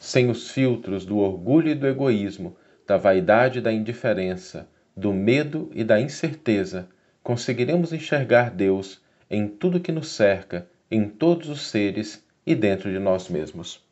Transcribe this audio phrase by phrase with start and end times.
[0.00, 2.56] sem os filtros do orgulho e do egoísmo,
[2.86, 6.88] da vaidade e da indiferença, do medo e da incerteza,
[7.22, 12.98] conseguiremos enxergar Deus em tudo que nos cerca, em todos os seres e dentro de
[12.98, 13.84] nós mesmos.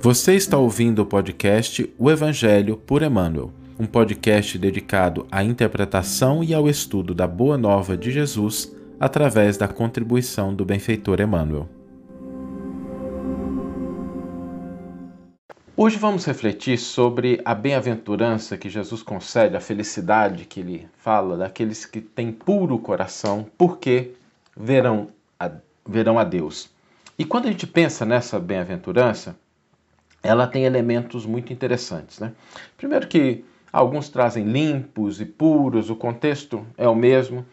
[0.00, 6.54] Você está ouvindo o podcast O Evangelho por Emmanuel, um podcast dedicado à interpretação e
[6.54, 11.68] ao estudo da Boa Nova de Jesus através da contribuição do benfeitor Emmanuel.
[15.78, 21.84] Hoje vamos refletir sobre a bem-aventurança que Jesus concede, a felicidade que ele fala daqueles
[21.84, 24.12] que têm puro coração, porque
[24.56, 25.08] verão
[25.38, 25.50] a,
[25.86, 26.70] verão a Deus.
[27.18, 29.36] E quando a gente pensa nessa bem-aventurança,
[30.22, 32.20] ela tem elementos muito interessantes.
[32.20, 32.32] Né?
[32.78, 37.44] Primeiro que alguns trazem limpos e puros, o contexto é o mesmo,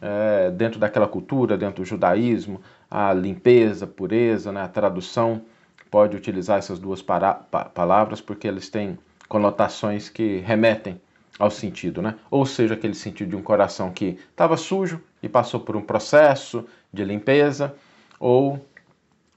[0.00, 4.62] é, dentro daquela cultura, dentro do judaísmo, a limpeza, pureza, né?
[4.62, 5.42] a tradução
[5.90, 8.98] pode utilizar essas duas para, pa, palavras porque eles têm
[9.28, 11.00] conotações que remetem
[11.38, 12.16] ao sentido, né?
[12.30, 16.66] Ou seja, aquele sentido de um coração que estava sujo e passou por um processo
[16.92, 17.74] de limpeza,
[18.18, 18.60] ou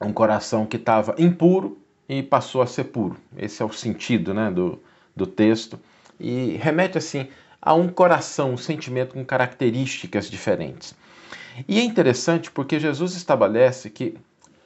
[0.02, 1.78] um coração que estava impuro
[2.10, 3.16] e passou a ser puro.
[3.38, 4.82] Esse é o sentido, né, do,
[5.16, 5.80] do texto
[6.20, 7.28] e remete assim
[7.66, 10.94] a um coração, um sentimento com características diferentes.
[11.66, 14.18] E é interessante porque Jesus estabelece que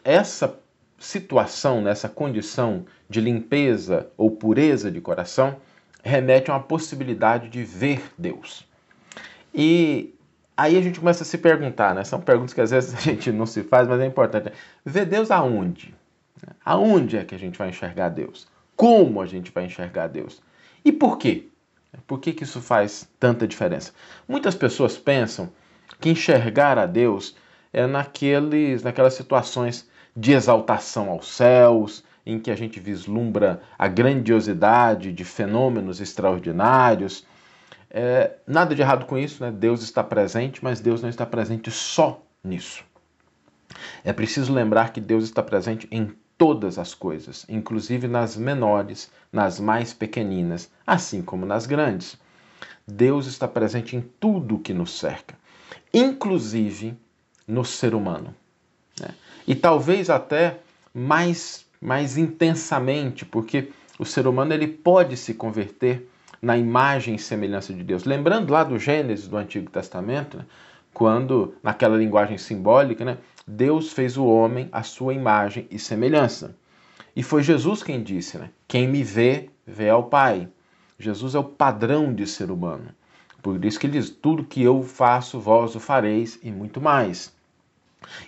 [0.03, 0.57] essa
[0.97, 5.57] situação, nessa condição de limpeza ou pureza de coração,
[6.03, 8.67] remete a uma possibilidade de ver Deus.
[9.53, 10.15] E
[10.55, 12.03] aí a gente começa a se perguntar, né?
[12.03, 14.51] São perguntas que às vezes a gente não se faz, mas é importante.
[14.83, 15.93] Ver Deus aonde?
[16.65, 18.47] Aonde é que a gente vai enxergar Deus?
[18.75, 20.41] Como a gente vai enxergar Deus?
[20.83, 21.47] E por quê?
[22.05, 23.93] Por que, que isso faz tanta diferença?
[24.27, 25.51] Muitas pessoas pensam
[25.99, 27.35] que enxergar a Deus
[27.73, 35.13] é naqueles, naquelas situações de exaltação aos céus, em que a gente vislumbra a grandiosidade
[35.13, 37.25] de fenômenos extraordinários.
[37.89, 39.51] É, nada de errado com isso, né?
[39.51, 42.83] Deus está presente, mas Deus não está presente só nisso.
[44.03, 49.59] É preciso lembrar que Deus está presente em todas as coisas, inclusive nas menores, nas
[49.59, 52.17] mais pequeninas, assim como nas grandes.
[52.87, 55.35] Deus está presente em tudo que nos cerca,
[55.93, 56.95] inclusive
[57.47, 58.33] no ser humano.
[58.99, 59.09] Né?
[59.47, 60.59] E talvez até
[60.93, 66.07] mais, mais intensamente, porque o ser humano ele pode se converter
[66.41, 68.03] na imagem e semelhança de Deus.
[68.03, 70.45] Lembrando lá do Gênesis do Antigo Testamento, né?
[70.93, 73.17] quando, naquela linguagem simbólica, né?
[73.47, 76.53] Deus fez o homem à sua imagem e semelhança.
[77.15, 78.49] E foi Jesus quem disse, né?
[78.67, 80.49] Quem me vê, vê ao Pai.
[80.99, 82.89] Jesus é o padrão de ser humano.
[83.41, 87.33] Por isso que ele diz: tudo que eu faço, vós o fareis e muito mais.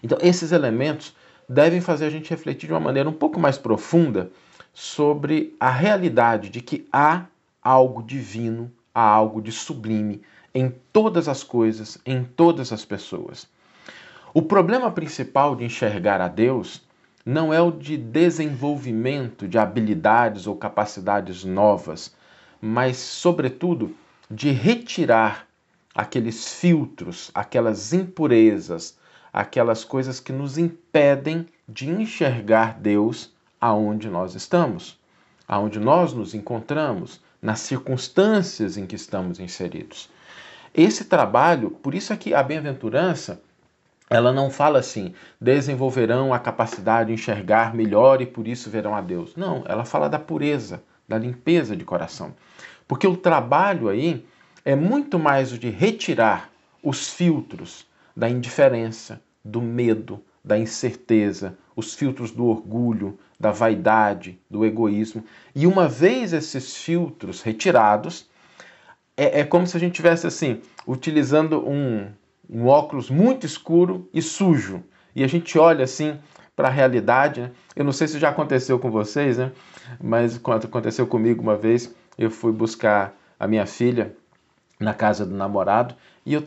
[0.01, 1.13] Então, esses elementos
[1.47, 4.31] devem fazer a gente refletir de uma maneira um pouco mais profunda
[4.73, 7.25] sobre a realidade de que há
[7.61, 10.21] algo divino, há algo de sublime
[10.53, 13.47] em todas as coisas, em todas as pessoas.
[14.31, 16.87] O problema principal de enxergar a Deus
[17.25, 22.15] não é o de desenvolvimento de habilidades ou capacidades novas,
[22.61, 23.95] mas, sobretudo,
[24.29, 25.47] de retirar
[25.95, 28.97] aqueles filtros, aquelas impurezas,
[29.33, 34.99] aquelas coisas que nos impedem de enxergar Deus aonde nós estamos,
[35.47, 40.07] aonde nós nos encontramos, nas circunstâncias em que estamos inseridos.
[40.73, 43.41] Esse trabalho, por isso é que a bem-aventurança,
[44.09, 49.01] ela não fala assim, desenvolverão a capacidade de enxergar melhor e por isso verão a
[49.01, 49.35] Deus.
[49.35, 52.33] Não, ela fala da pureza, da limpeza de coração.
[52.87, 54.25] Porque o trabalho aí
[54.65, 56.49] é muito mais o de retirar
[56.81, 64.65] os filtros da indiferença, do medo, da incerteza, os filtros do orgulho, da vaidade, do
[64.65, 65.23] egoísmo.
[65.55, 68.27] E uma vez esses filtros retirados,
[69.15, 72.07] é, é como se a gente tivesse assim, utilizando um,
[72.49, 74.83] um óculos muito escuro e sujo.
[75.15, 76.17] E a gente olha assim
[76.55, 77.41] para a realidade.
[77.41, 77.51] Né?
[77.75, 79.51] Eu não sei se já aconteceu com vocês, né?
[80.01, 84.15] mas quando aconteceu comigo uma vez, eu fui buscar a minha filha
[84.79, 85.95] na casa do namorado
[86.25, 86.43] e eu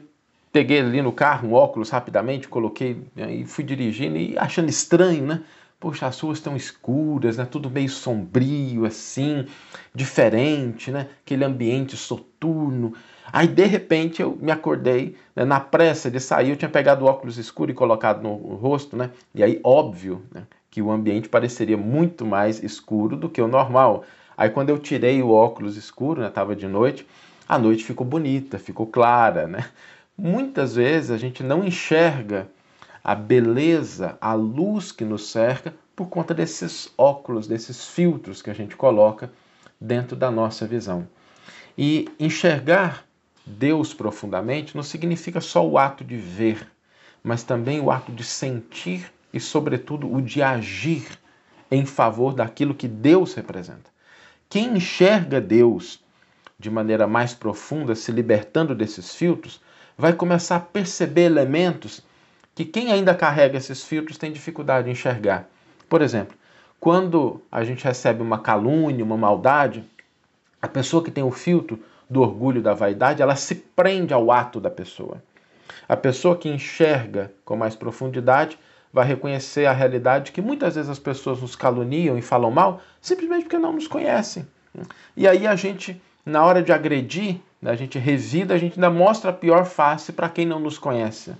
[0.52, 5.26] peguei ali no carro um óculos rapidamente, coloquei né, e fui dirigindo e achando estranho,
[5.26, 5.42] né?
[5.82, 7.44] Poxa, as ruas estão escuras, né?
[7.44, 9.46] Tudo meio sombrio, assim,
[9.92, 11.08] diferente, né?
[11.24, 12.94] Aquele ambiente soturno.
[13.32, 15.44] Aí, de repente, eu me acordei, né?
[15.44, 19.10] na pressa de sair, eu tinha pegado o óculos escuro e colocado no rosto, né?
[19.34, 20.46] E aí, óbvio, né?
[20.70, 24.04] que o ambiente pareceria muito mais escuro do que o normal.
[24.36, 26.30] Aí, quando eu tirei o óculos escuro, né?
[26.30, 27.04] Tava de noite,
[27.48, 29.64] a noite ficou bonita, ficou clara, né?
[30.16, 32.46] Muitas vezes a gente não enxerga
[33.04, 38.54] a beleza, a luz que nos cerca por conta desses óculos, desses filtros que a
[38.54, 39.30] gente coloca
[39.80, 41.06] dentro da nossa visão.
[41.76, 43.04] E enxergar
[43.44, 46.66] Deus profundamente não significa só o ato de ver,
[47.22, 51.18] mas também o ato de sentir e, sobretudo, o de agir
[51.70, 53.90] em favor daquilo que Deus representa.
[54.48, 56.00] Quem enxerga Deus
[56.58, 59.60] de maneira mais profunda, se libertando desses filtros,
[59.98, 62.02] vai começar a perceber elementos
[62.54, 65.48] que quem ainda carrega esses filtros tem dificuldade de enxergar.
[65.88, 66.36] Por exemplo,
[66.78, 69.84] quando a gente recebe uma calúnia, uma maldade,
[70.60, 71.78] a pessoa que tem o filtro
[72.08, 75.22] do orgulho da vaidade, ela se prende ao ato da pessoa.
[75.88, 78.58] A pessoa que enxerga com mais profundidade
[78.92, 83.44] vai reconhecer a realidade que muitas vezes as pessoas nos caluniam e falam mal simplesmente
[83.44, 84.46] porque não nos conhecem.
[85.16, 88.90] E aí a gente, na hora de agredir, né, a gente revida, a gente ainda
[88.90, 91.32] mostra a pior face para quem não nos conhece.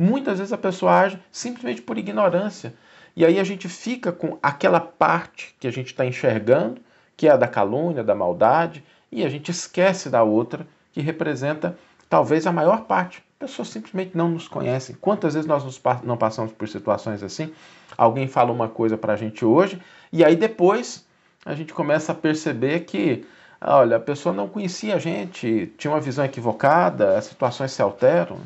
[0.00, 2.72] Muitas vezes a pessoa age simplesmente por ignorância.
[3.16, 6.80] E aí a gente fica com aquela parte que a gente está enxergando,
[7.16, 11.76] que é a da calúnia, da maldade, e a gente esquece da outra, que representa
[12.08, 13.24] talvez a maior parte.
[13.40, 14.96] Pessoas simplesmente não nos conhecem.
[15.00, 15.64] Quantas vezes nós
[16.04, 17.52] não passamos por situações assim?
[17.96, 21.04] Alguém fala uma coisa para a gente hoje, e aí depois
[21.44, 23.26] a gente começa a perceber que,
[23.60, 28.38] olha, a pessoa não conhecia a gente, tinha uma visão equivocada, as situações se alteram.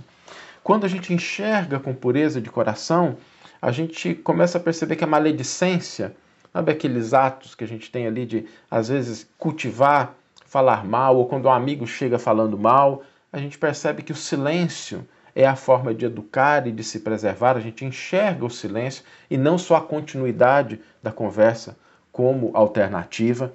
[0.63, 3.17] Quando a gente enxerga com pureza de coração,
[3.61, 6.15] a gente começa a perceber que a maledicência,
[6.53, 10.15] sabe aqueles atos que a gente tem ali de, às vezes, cultivar,
[10.47, 15.07] falar mal, ou quando um amigo chega falando mal, a gente percebe que o silêncio
[15.35, 19.37] é a forma de educar e de se preservar, a gente enxerga o silêncio e
[19.39, 21.77] não só a continuidade da conversa
[22.13, 23.53] como alternativa.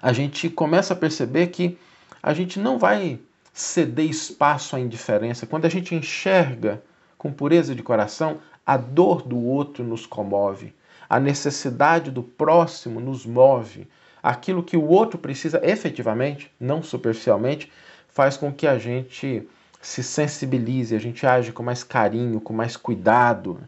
[0.00, 1.76] A gente começa a perceber que
[2.22, 3.18] a gente não vai
[3.56, 5.46] ceder espaço à indiferença.
[5.46, 6.82] Quando a gente enxerga
[7.16, 10.74] com pureza de coração, a dor do outro nos comove,
[11.08, 13.88] a necessidade do próximo nos move,
[14.22, 17.72] aquilo que o outro precisa efetivamente, não superficialmente,
[18.10, 19.48] faz com que a gente
[19.80, 23.58] se sensibilize, a gente age com mais carinho, com mais cuidado.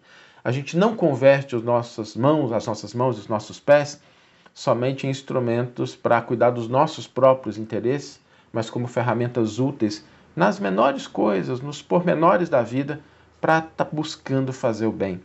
[0.44, 3.98] A gente não converte as nossas mãos, as nossas mãos os nossos pés
[4.52, 8.20] somente em instrumentos para cuidar dos nossos próprios interesses,
[8.52, 10.04] mas como ferramentas úteis
[10.34, 13.00] nas menores coisas, nos pormenores da vida,
[13.40, 15.20] para estar tá buscando fazer o bem.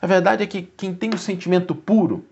[0.00, 2.24] A verdade é que quem tem o sentimento puro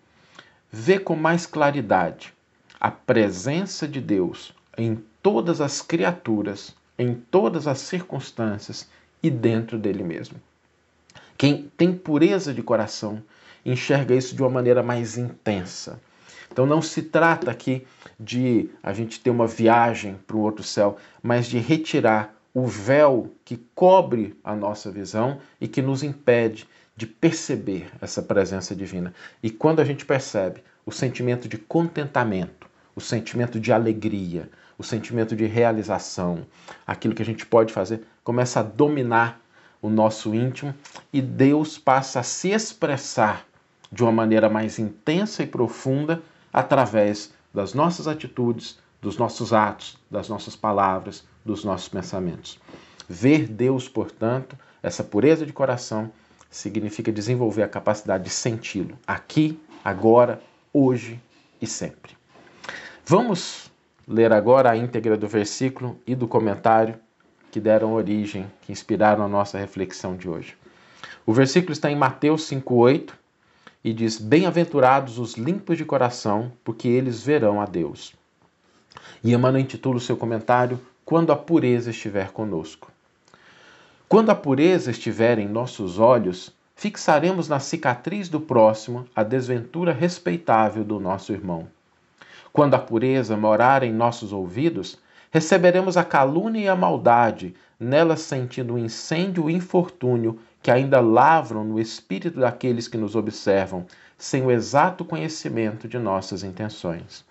[0.71, 2.33] vê com mais claridade
[2.79, 8.89] a presença de Deus em todas as criaturas, em todas as circunstâncias
[9.23, 10.41] e dentro dele mesmo.
[11.37, 13.23] Quem tem pureza de coração
[13.65, 16.01] enxerga isso de uma maneira mais intensa.
[16.51, 17.87] Então não se trata aqui
[18.19, 23.35] de a gente ter uma viagem para o outro céu, mas de retirar o véu
[23.45, 26.67] que cobre a nossa visão e que nos impede
[26.97, 29.13] de perceber essa presença divina.
[29.43, 34.49] E quando a gente percebe o sentimento de contentamento, o sentimento de alegria,
[34.79, 36.47] o sentimento de realização,
[36.87, 39.39] aquilo que a gente pode fazer, começa a dominar
[39.83, 40.75] o nosso íntimo
[41.13, 43.47] e Deus passa a se expressar
[43.93, 50.29] de uma maneira mais intensa e profunda através das nossas atitudes, dos nossos atos, das
[50.29, 52.61] nossas palavras, dos nossos pensamentos.
[53.09, 56.13] Ver Deus, portanto, essa pureza de coração,
[56.51, 60.39] significa desenvolver a capacidade de senti-lo aqui, agora,
[60.71, 61.19] hoje
[61.59, 62.15] e sempre.
[63.07, 63.73] Vamos
[64.07, 66.97] ler agora a íntegra do versículo e do comentário
[67.51, 70.59] que deram origem, que inspiraram a nossa reflexão de hoje.
[71.25, 73.15] O versículo está em Mateus 5,8
[73.87, 78.13] e diz: Bem-aventurados os limpos de coração, porque eles verão a Deus.
[79.23, 82.91] E Emmanuel intitula o seu comentário Quando a pureza estiver conosco.
[84.09, 90.83] Quando a pureza estiver em nossos olhos, fixaremos na cicatriz do próximo a desventura respeitável
[90.83, 91.69] do nosso irmão.
[92.53, 94.99] Quando a pureza morar em nossos ouvidos,
[95.31, 100.99] receberemos a calúnia e a maldade, nelas sentindo o incêndio e o infortúnio que ainda
[100.99, 103.87] lavram no espírito daqueles que nos observam,
[104.19, 107.25] sem o exato conhecimento de nossas intenções.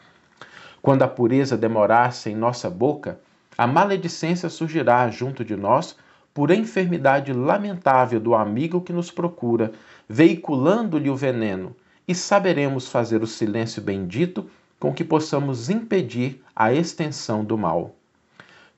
[0.82, 3.20] Quando a pureza demorar-se em nossa boca,
[3.58, 5.98] a maledicência surgirá junto de nós
[6.34, 9.74] por enfermidade lamentável do amigo que nos procura,
[10.08, 11.76] veiculando-lhe o veneno,
[12.08, 14.50] e saberemos fazer o silêncio bendito
[14.80, 17.94] com que possamos impedir a extensão do mal.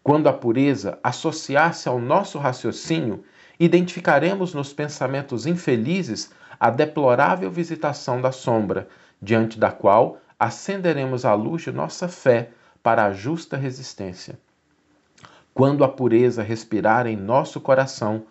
[0.01, 3.23] Quando a pureza associar-se ao nosso raciocínio,
[3.59, 8.87] identificaremos nos pensamentos infelizes a deplorável visitação da sombra,
[9.21, 12.51] diante da qual acenderemos a luz de nossa fé
[12.83, 14.39] para a justa resistência.
[15.53, 18.23] Quando a pureza respirar em nosso coração,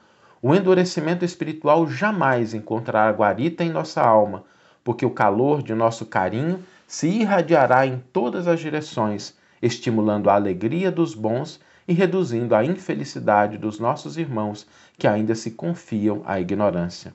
[0.43, 4.45] O endurecimento espiritual jamais encontrará guarita em nossa alma,
[4.85, 10.93] porque o calor de nosso carinho se irradiará em todas as direções, estimulando a alegria
[10.93, 14.67] dos bons e reduzindo a infelicidade dos nossos irmãos
[14.99, 17.15] que ainda se confiam à ignorância.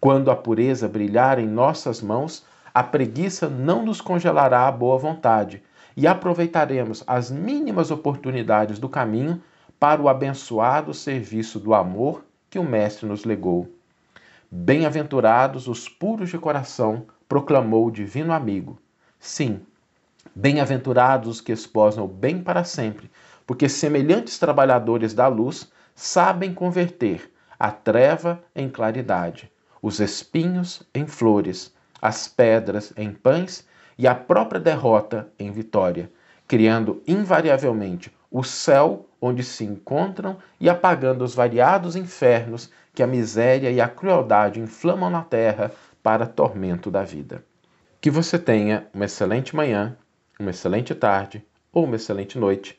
[0.00, 5.62] Quando a pureza brilhar em nossas mãos, a preguiça não nos congelará a boa vontade
[5.96, 9.40] e aproveitaremos as mínimas oportunidades do caminho
[9.78, 13.68] para o abençoado serviço do amor que o Mestre nos legou.
[14.50, 18.78] Bem-aventurados os puros de coração, proclamou o divino amigo.
[19.18, 19.60] Sim,
[20.34, 23.10] bem-aventurados os que esposam o bem para sempre,
[23.46, 31.72] porque semelhantes trabalhadores da luz sabem converter a treva em claridade, os espinhos em flores,
[32.00, 36.10] as pedras em pães e a própria derrota em vitória,
[36.46, 43.70] criando invariavelmente o céu onde se encontram e apagando os variados infernos que a miséria
[43.70, 45.70] e a crueldade inflamam na terra
[46.02, 47.44] para tormento da vida.
[48.00, 49.96] Que você tenha uma excelente manhã,
[50.38, 52.78] uma excelente tarde ou uma excelente noite